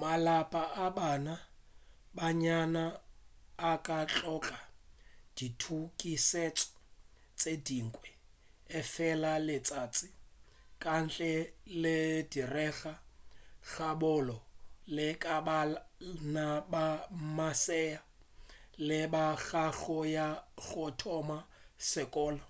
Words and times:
malapa 0.00 0.62
a 0.84 0.86
bana 0.96 1.34
ba 1.42 1.46
bannyane 2.16 2.84
a 3.70 3.72
ka 3.86 3.98
hloka 4.12 4.56
ditukišetšo 5.36 6.68
tše 7.38 7.52
dingwe 7.66 8.10
efela 8.78 9.32
letšatši 9.46 10.08
ka 10.82 10.94
ntle 11.04 11.32
le 11.82 11.98
direga 12.32 12.92
ga 13.70 13.90
bonolo 14.00 14.38
le 14.94 15.06
ka 15.22 15.36
bana 15.46 16.46
ba 16.72 16.84
masea 17.36 18.00
le 18.86 18.98
bana 19.12 19.34
ba 19.52 19.64
go 19.78 19.98
ya 20.14 20.28
go 20.68 20.84
thoma 21.00 21.38
sekolo 21.90 22.44